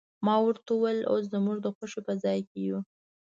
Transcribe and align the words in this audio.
ما 0.25 0.35
ورته 0.45 0.69
وویل، 0.73 0.99
اوس 1.11 1.23
زموږ 1.33 1.57
د 1.61 1.67
خوښۍ 1.75 2.01
په 2.07 2.13
ځای 2.23 2.39
کې 2.49 2.59
یو. 2.67 2.79